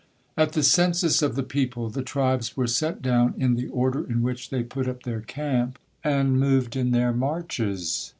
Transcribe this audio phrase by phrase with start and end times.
[0.35, 4.23] At the census of the people the tribes were set down in the order in
[4.23, 8.09] which they put up their camp and moved in their marches.